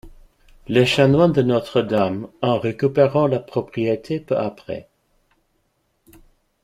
Les 0.67 0.87
chanoines 0.87 1.31
de 1.31 1.43
Notre-Dame 1.43 2.27
en 2.41 2.57
récupèrent 2.57 3.27
la 3.27 3.37
propriété 3.39 4.19
peu 4.19 4.35
après. 4.35 4.89